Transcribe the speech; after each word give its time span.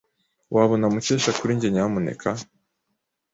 Wabona 0.55 0.85
Mukesha 0.93 1.31
kuri 1.39 1.51
njye, 1.57 1.69
nyamuneka? 1.73 2.29